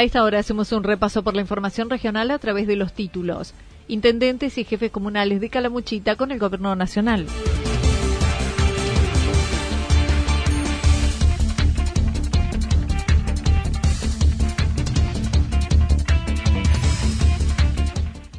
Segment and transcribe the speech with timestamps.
[0.00, 3.52] A esta hora hacemos un repaso por la información regional a través de los títulos.
[3.86, 7.26] Intendentes y jefes comunales de Calamuchita con el Gobierno Nacional.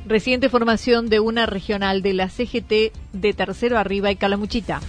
[0.07, 4.81] Reciente formación de una regional de la CGT de Tercero Arriba y Calamuchita.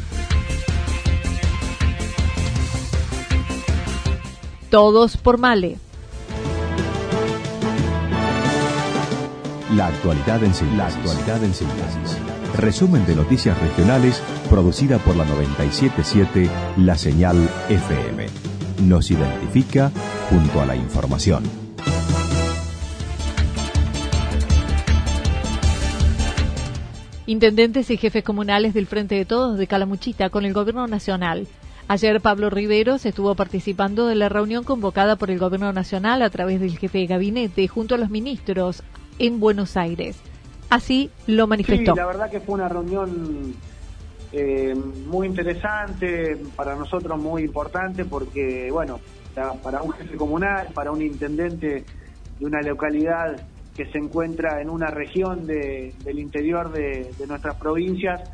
[4.71, 5.77] Todos por Male.
[9.77, 12.19] La actualidad en síntesis.
[12.59, 18.27] Resumen de noticias regionales producida por la 977 La Señal FM.
[18.83, 19.91] Nos identifica
[20.29, 21.45] junto a la información.
[27.25, 31.47] Intendentes y jefes comunales del Frente de Todos de Calamuchita con el Gobierno Nacional.
[31.89, 36.61] Ayer Pablo Riveros estuvo participando de la reunión convocada por el Gobierno Nacional a través
[36.61, 38.83] del jefe de gabinete junto a los ministros
[39.23, 40.17] en Buenos Aires.
[40.69, 41.93] Así lo manifestó.
[41.93, 43.55] Sí, la verdad que fue una reunión
[44.33, 44.75] eh,
[45.07, 49.01] muy interesante, para nosotros muy importante, porque, bueno,
[49.63, 51.85] para un jefe comunal, para un intendente
[52.39, 53.47] de una localidad
[53.77, 58.29] que se encuentra en una región de, del interior de, nuestras provincias,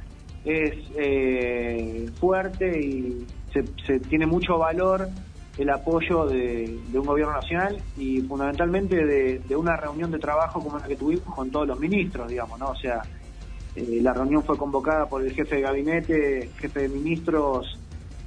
[0.44, 5.08] es eh, fuerte y se tiene mucho valor
[5.58, 10.86] el apoyo de, un gobierno nacional y fundamentalmente de, una reunión de trabajo como la
[10.86, 12.68] que tuvimos con todos los ministros, digamos, ¿no?
[12.68, 13.02] O sea,
[13.74, 17.76] eh, la reunión fue convocada por el jefe de gabinete, jefe de ministros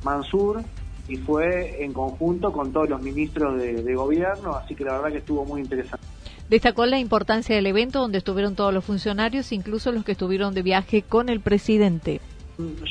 [0.04, 0.62] Mansur,
[1.08, 5.12] y fue en conjunto con todos los ministros de, de gobierno, así que la verdad
[5.12, 6.06] que estuvo muy interesante.
[6.50, 10.64] Destacó la importancia del evento donde estuvieron todos los funcionarios, incluso los que estuvieron de
[10.64, 12.20] viaje con el presidente.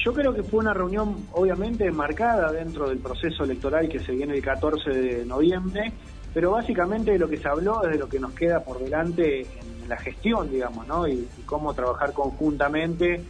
[0.05, 4.35] Yo creo que fue una reunión obviamente marcada dentro del proceso electoral que se viene
[4.35, 5.93] el 14 de noviembre,
[6.33, 9.41] pero básicamente de lo que se habló es de lo que nos queda por delante
[9.41, 11.07] en la gestión, digamos, ¿no?
[11.09, 13.21] Y, cómo trabajar conjuntamente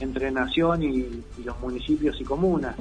[0.00, 2.74] entre Nación y, los municipios y comunas.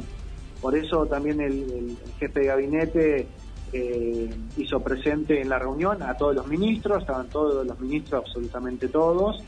[0.62, 3.28] Por eso también el, jefe de gabinete
[3.74, 8.88] eh, hizo presente en la reunión a todos los ministros, estaban todos los ministros, absolutamente
[8.88, 9.44] todos,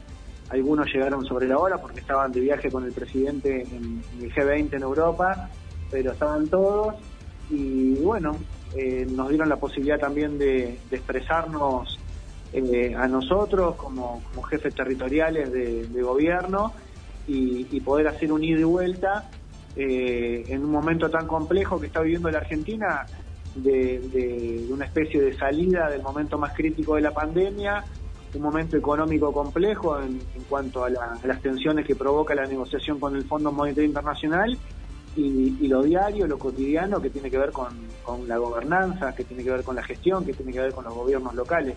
[0.50, 4.74] algunos llegaron sobre la hora porque estaban de viaje con el presidente en, el G20
[4.74, 5.50] en Europa,
[5.92, 6.96] pero estaban todos.
[7.50, 8.38] Y bueno,
[8.76, 12.00] eh, nos dieron la posibilidad también de, expresarnos
[12.54, 16.74] eh, a nosotros como, jefes territoriales de, gobierno
[17.28, 19.30] y, poder hacer un ida y vuelta
[19.76, 23.06] eh, en un momento tan complejo que está viviendo la Argentina
[23.56, 27.84] de, una especie de salida del momento más crítico de la pandemia
[28.38, 33.24] un momento económico complejo en, cuanto a, las tensiones que provoca la negociación con el
[33.26, 34.58] Fondo Monetario Internacional
[35.16, 37.68] y, lo diario, lo cotidiano que tiene que ver con,
[38.28, 40.94] la gobernanza, que tiene que ver con la gestión, que tiene que ver con los
[40.94, 41.76] gobiernos locales.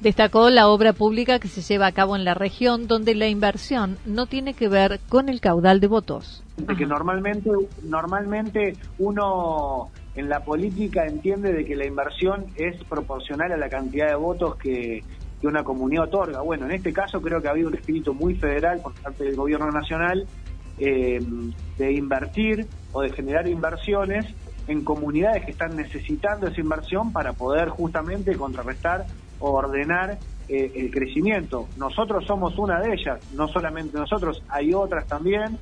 [0.00, 3.98] Destacó la obra pública que se lleva a cabo en la región, donde la inversión
[4.06, 6.42] no tiene que ver con el caudal de votos.
[6.56, 7.50] De que normalmente,
[7.82, 14.08] normalmente uno en la política entiende de que la inversión es proporcional a la cantidad
[14.08, 15.04] de votos que,
[15.40, 16.40] que una comunidad otorga.
[16.40, 19.36] Bueno, en este caso creo que ha habido un espíritu muy federal por parte del
[19.36, 20.26] gobierno nacional
[20.78, 21.20] eh,
[21.78, 24.26] de invertir o de generar inversiones
[24.66, 29.06] en comunidades que están necesitando esa inversión para poder justamente contrarrestar
[29.40, 31.68] o ordenar eh, el crecimiento.
[31.76, 35.58] Nosotros somos una de ellas, no solamente nosotros, hay otras también,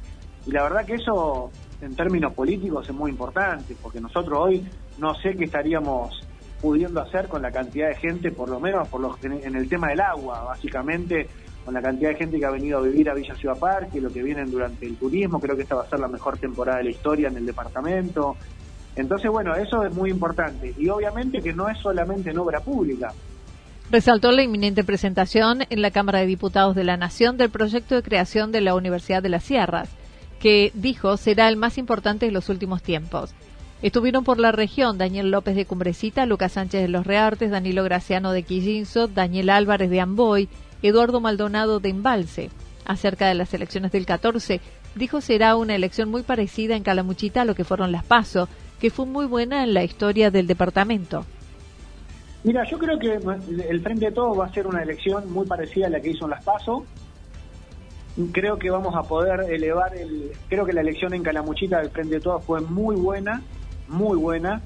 [0.46, 1.50] y la verdad que eso
[1.80, 4.66] en términos políticos es muy importante, porque nosotros hoy
[4.98, 6.27] no sé qué estaríamos
[6.60, 9.88] pudiendo hacer con la cantidad de gente, por lo menos por los, en el tema
[9.88, 11.28] del agua, básicamente
[11.64, 14.10] con la cantidad de gente que ha venido a vivir a Villa Ciudad Parque, lo
[14.10, 16.84] que vienen durante el turismo, creo que esta va a ser la mejor temporada de
[16.84, 18.36] la historia en el departamento.
[18.96, 20.74] Entonces, bueno, eso es muy importante.
[20.78, 23.12] Y obviamente que no es solamente en obra pública.
[23.90, 28.02] Resaltó la inminente presentación en la Cámara de Diputados de la Nación del proyecto de
[28.02, 29.88] creación de la Universidad de las Sierras,
[30.40, 33.34] que dijo será el más importante de los últimos tiempos.
[33.80, 38.32] Estuvieron por la región Daniel López de Cumbrecita, Lucas Sánchez de los Reartes, Danilo Graciano
[38.32, 40.48] de Quillinzo, Daniel Álvarez de Amboy,
[40.82, 42.50] Eduardo Maldonado de Embalse.
[42.84, 44.60] Acerca de las elecciones del 14,
[44.96, 48.48] dijo será una elección muy parecida en Calamuchita a lo que fueron las PASO,
[48.80, 51.24] que fue muy buena en la historia del departamento.
[52.42, 53.14] Mira, yo creo que
[53.68, 56.24] el Frente de Todos va a ser una elección muy parecida a la que hizo
[56.24, 56.84] en las PASO.
[58.32, 60.32] Creo que vamos a poder elevar el...
[60.48, 63.42] Creo que la elección en Calamuchita del Frente de Todos fue muy buena,
[63.88, 64.62] muy buena,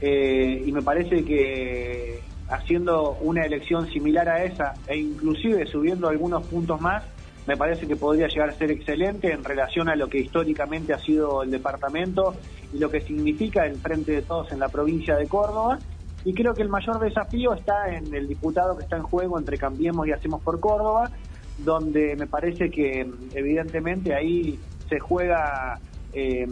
[0.00, 6.44] eh, y me parece que haciendo una elección similar a esa e inclusive subiendo algunos
[6.44, 7.04] puntos más,
[7.46, 10.98] me parece que podría llegar a ser excelente en relación a lo que históricamente ha
[10.98, 12.34] sido el departamento
[12.72, 15.78] y lo que significa el Frente de Todos en la provincia de Córdoba.
[16.24, 19.58] Y creo que el mayor desafío está en el diputado que está en juego entre
[19.58, 21.10] Cambiemos y Hacemos por Córdoba,
[21.58, 24.58] donde me parece que evidentemente ahí
[24.88, 25.80] se juega
[26.12, 26.46] eh,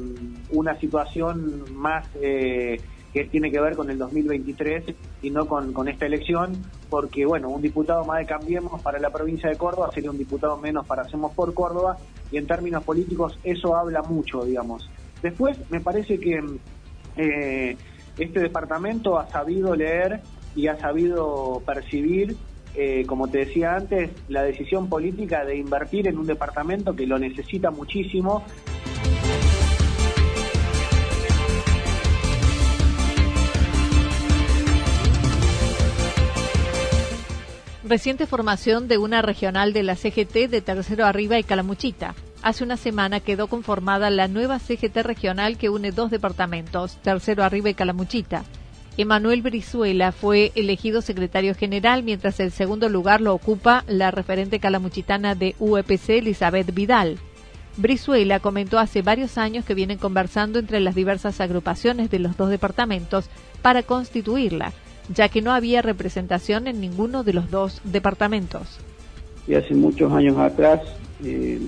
[0.51, 2.07] una situación más...
[2.21, 2.81] Eh,
[3.13, 4.85] que tiene que ver con el 2023
[5.23, 6.53] y no con, esta elección,
[6.89, 10.57] porque bueno, un diputado más de Cambiemos para la provincia de Córdoba sería un diputado
[10.59, 11.99] menos para Hacemos por Córdoba,
[12.31, 14.89] y en términos políticos eso habla mucho, digamos.
[15.23, 16.41] Después, me parece que
[17.17, 17.77] eh,
[18.17, 20.21] este departamento ha sabido leer
[20.55, 22.37] y ha sabido percibir,
[22.77, 27.19] eh, como te decía antes, la decisión política de invertir en un departamento que lo
[27.19, 28.45] necesita muchísimo.
[37.91, 42.15] Reciente formación de una regional de la CGT de Tercero Arriba y Calamuchita.
[42.41, 47.69] Hace una semana quedó conformada la nueva CGT regional que une dos departamentos, Tercero Arriba
[47.69, 48.45] y Calamuchita.
[48.97, 55.35] Emanuel Brizuela fue elegido secretario general, mientras el segundo lugar lo ocupa la referente calamuchitana
[55.35, 57.19] de UEPC, Elizabeth Vidal.
[57.77, 62.51] Brizuela comentó hace varios años que vienen conversando entre las diversas agrupaciones de los dos
[62.51, 63.29] departamentos
[63.63, 64.73] para constituirla
[65.15, 68.79] ya que no había representación en ninguno de los dos departamentos.
[69.47, 70.81] Y hace muchos años atrás
[71.25, 71.61] eh,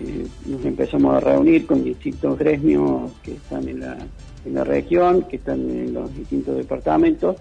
[0.00, 3.96] eh, nos empezamos a reunir con distintos gremios que están en la,
[4.44, 7.36] en la región, que están en los distintos departamentos,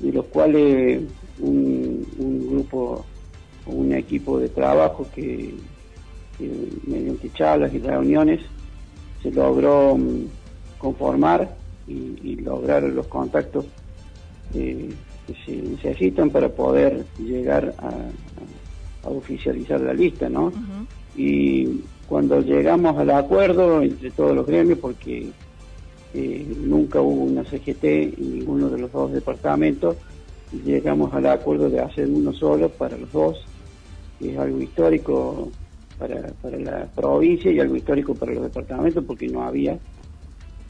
[0.00, 1.02] y los cuales
[1.38, 2.06] un,
[2.50, 3.04] grupo
[3.66, 5.54] o un equipo de trabajo que,
[6.86, 8.40] mediante charlas y reuniones
[9.22, 10.26] se logró mm,
[10.78, 11.56] conformar
[11.88, 13.64] y lograr los contactos
[14.56, 17.92] que se necesitan para poder llegar a,
[19.08, 20.52] oficializar la lista, ¿no?
[21.16, 25.28] Y cuando llegamos al acuerdo entre todos los gremios, porque
[26.12, 29.96] eh, nunca hubo una CGT en ninguno de los dos departamentos,
[30.64, 33.44] llegamos al acuerdo de hacer uno solo para los dos,
[34.18, 35.50] que es algo histórico
[35.98, 39.78] para, para la provincia y algo histórico para los departamentos, porque no había.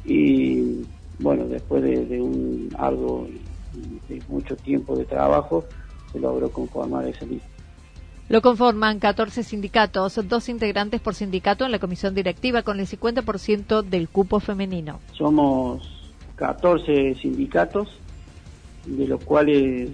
[0.04, 0.82] Y
[1.18, 3.26] bueno, después de, de un algo
[4.08, 5.64] de mucho tiempo de trabajo,
[6.12, 7.48] se logró conformar esa lista.
[8.28, 13.82] Lo conforman 14 sindicatos, dos integrantes por sindicato en la comisión directiva con el 50%
[13.82, 14.98] del cupo femenino.
[15.12, 17.88] Somos 14 sindicatos,
[18.84, 19.90] de los cuales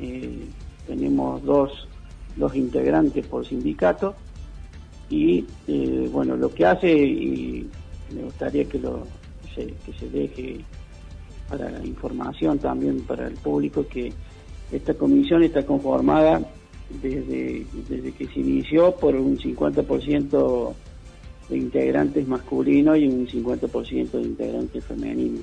[0.00, 0.44] eh,
[0.88, 1.88] tenemos dos,
[2.36, 4.16] dos integrantes por sindicato
[5.08, 7.70] y eh, bueno, lo que hace, y
[8.12, 9.06] me gustaría que, lo,
[9.54, 10.64] que se deje
[11.48, 14.12] para la información también para el público que
[14.70, 16.40] esta comisión está conformada
[17.02, 20.74] desde, desde que se inició por un 50%
[21.48, 25.40] de integrantes masculinos y un 50% de integrantes femeninos.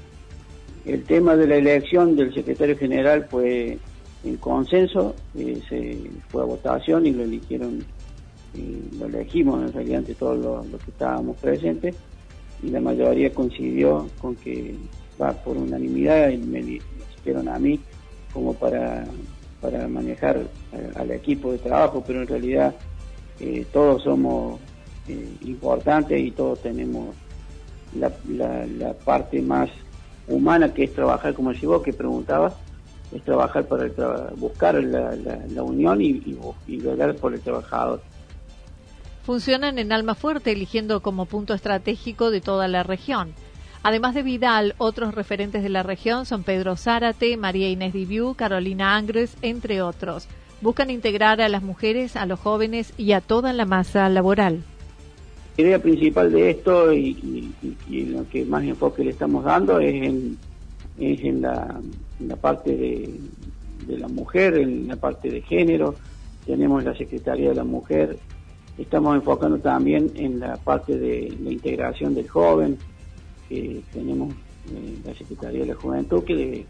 [0.86, 3.80] El tema de la elección del secretario general fue
[4.24, 5.98] en consenso, eh, se
[6.30, 7.84] fue a votación y lo eligieron,
[8.56, 11.96] eh, lo elegimos en realidad todos los que estábamos presentes
[12.62, 14.76] y la mayoría coincidió con que
[15.22, 17.80] va por unanimidad y me dijeron a mí
[18.34, 19.06] como para,
[19.62, 20.42] para manejar
[20.96, 22.76] al equipo de trabajo, pero en realidad
[23.40, 24.60] eh, todos somos
[25.08, 27.16] eh, importantes y todos tenemos
[27.98, 29.70] la, la, parte más
[30.28, 32.54] humana que es trabajar, como decís vos que preguntabas,
[33.14, 33.88] es trabajar para
[34.36, 36.22] buscar la, la, unión y,
[36.68, 36.80] y,
[37.22, 38.02] por el trabajador.
[39.24, 43.34] Funcionan en Alma Fuerte, eligiendo como punto estratégico de toda la región
[43.86, 48.96] Además de Vidal, otros referentes de la región son Pedro Zárate, María Inés Diviu, Carolina
[48.96, 50.28] Angres, entre otros.
[50.60, 54.64] Buscan integrar a las mujeres, a los jóvenes y a toda la masa laboral.
[55.56, 57.54] La idea principal de esto y,
[58.10, 61.80] lo que más enfoque le estamos dando es en, la,
[62.42, 65.94] parte de la mujer, en la parte de género.
[66.48, 68.18] Tenemos la Secretaría de la Mujer.
[68.80, 72.80] Estamos enfocando también en la parte de la integración del joven
[73.50, 74.34] que tenemos
[74.72, 76.66] eh, la Secretaría de la Juventud, que,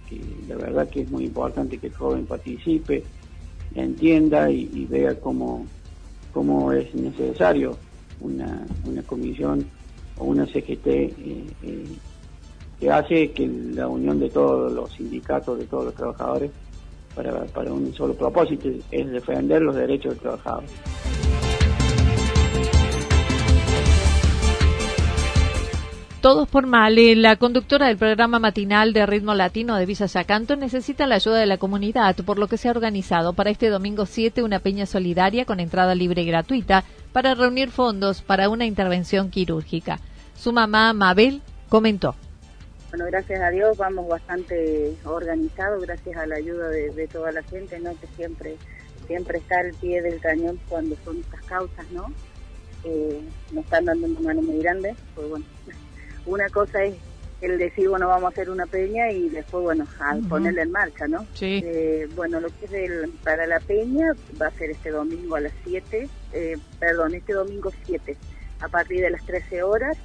[0.47, 3.03] la verdad que es muy importante que el joven participe,
[3.73, 5.65] entienda y, vea cómo,
[6.33, 7.77] cómo es necesario
[8.19, 9.65] una, una comisión
[10.17, 11.13] o una CGT eh,
[11.63, 11.85] eh,
[12.79, 16.51] que hace que la unión de todos los sindicatos, de todos los trabajadores,
[17.15, 20.65] para, para un solo propósito, es defender los derechos del trabajador.
[26.25, 31.05] Todos por Male, la conductora del programa matinal de ritmo latino de Visa Sacanto necesita
[31.05, 34.41] la ayuda de la comunidad, por lo que se ha organizado para este domingo 7
[34.41, 39.99] una peña solidaria con entrada libre y gratuita para reunir fondos para una intervención quirúrgica.
[40.35, 42.15] Su mamá, Mabel, comentó.
[42.89, 47.79] Bueno, gracias a Dios vamos bastante organizados, gracias a la ayuda de, toda la gente,
[47.79, 47.91] ¿no?
[47.99, 48.57] Que siempre,
[49.05, 52.11] siempre está al pie del cañón cuando son estas causas, ¿no?
[52.83, 55.45] Eh, nos están dando una mano muy grande, pues bueno,
[56.25, 56.95] una cosa es
[57.41, 61.07] el decir, bueno, vamos a hacer una peña y después, bueno, a ponerla en marcha,
[61.07, 61.27] ¿no?
[61.33, 61.61] Sí.
[61.63, 65.41] Eh, bueno, lo que es el, para la peña va a ser este domingo a
[65.41, 68.17] las 7, eh, perdón, este domingo 7,
[68.61, 69.97] a partir de las 13 horas.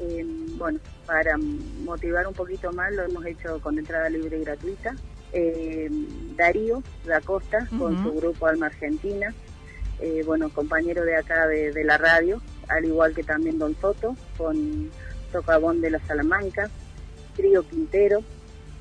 [0.00, 0.24] Eh,
[0.56, 1.36] bueno, para
[1.84, 4.94] motivar un poquito más, lo hemos hecho con entrada libre y gratuita.
[6.36, 9.32] Darío da Costa, con su grupo Alma Argentina,
[10.26, 14.90] bueno, compañero de acá de, de la radio, al igual que también Don Soto, con
[15.32, 16.70] Socavón de la Salamanca,
[17.36, 18.22] Trío Quintero,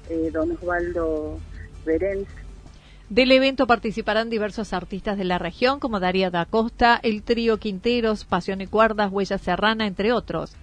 [0.09, 1.39] eh, Don Osvaldo
[1.85, 2.27] Berenz.
[3.09, 8.23] Del evento participarán diversos artistas de la región como Daría da Costa, el Trío Quinteros,
[8.23, 10.53] Pasión y Cuerdas, Huella Serrana, entre otros.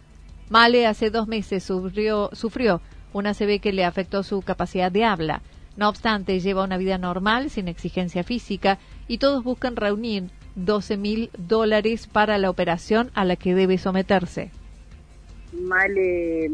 [0.48, 2.80] Male hace dos meses sufrió, sufrió
[3.12, 5.42] una CB que le afectó su capacidad de habla.
[5.76, 8.78] No obstante, lleva una vida normal, sin exigencia física,
[9.08, 14.50] y todos buscan reunir 12 mil dólares para la operación a la que debe someterse.
[15.52, 16.50] Male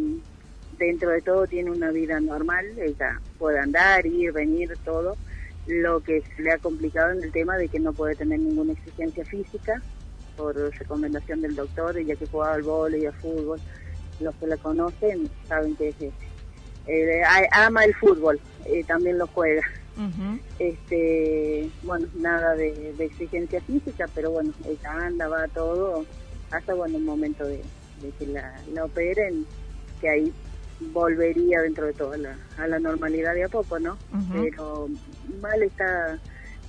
[0.79, 5.17] dentro de todo tiene una vida normal, ella puede andar, ir, venir, todo.
[5.67, 8.73] Lo que se le ha complicado en el tema de que no puede tener ninguna
[8.73, 9.81] exigencia física
[10.37, 13.61] por recomendación del doctor, ella que juega al vóley y al fútbol.
[14.21, 15.97] Los que la conocen saben que es
[16.89, 17.23] eh,
[17.53, 19.63] ama el fútbol, eh, también lo juega.
[20.59, 26.05] este Bueno, nada de, exigencia física, pero bueno, ella anda, va todo,
[26.51, 27.63] hasta bueno, un momento de,
[28.03, 29.47] de que la, la operen,
[30.01, 30.33] que ahí
[30.93, 32.13] volvería dentro de todo
[32.59, 33.97] a la normalidad de a poco, ¿no?
[34.33, 34.89] Pero
[35.41, 36.19] mal está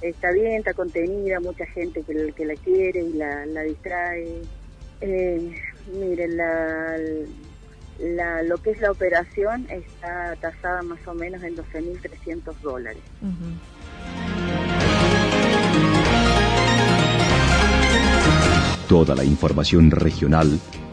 [0.04, 4.42] está bien, está contenida, mucha gente que, que la quiere y la, la distrae.
[5.02, 5.56] Eh,
[5.94, 6.98] miren, la,
[8.00, 13.02] la, lo que es la operación está tasada más o menos en 12.300 dólares.
[18.88, 20.60] Toda la información regional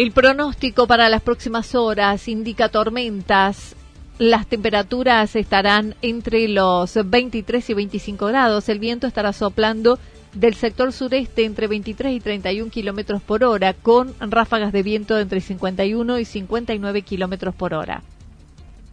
[0.00, 3.76] El pronóstico para las próximas horas indica tormentas.
[4.18, 8.70] Las temperaturas estarán entre los 23 y 25 grados.
[8.70, 9.98] El viento estará soplando
[10.32, 15.42] del sector sureste entre 23 y 31 kilómetros por hora, con ráfagas de viento entre
[15.42, 18.02] 51 y 59 kilómetros por hora.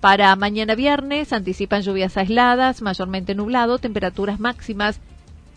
[0.01, 4.99] Para mañana viernes anticipan lluvias aisladas, mayormente nublado, temperaturas máximas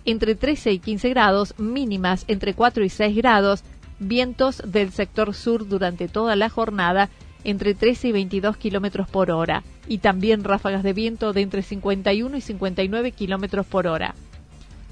[0.04, 3.64] entre 13 y 15 grados, mínimas entre 4 y 6 grados,
[4.00, 7.08] vientos del sector sur durante toda la jornada
[7.44, 12.36] entre 13 y 22 kilómetros por hora y también ráfagas de viento de entre 51
[12.36, 14.14] y 59 kilómetros por hora.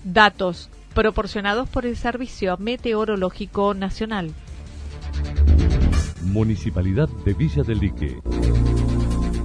[0.05, 4.33] Datos proporcionados por el Servicio Meteorológico Nacional.
[6.23, 8.21] Municipalidad de Villa del Lique.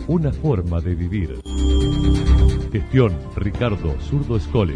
[0.08, 1.42] Una forma de vivir.
[2.72, 4.76] Gestión Ricardo Zurdo Escole.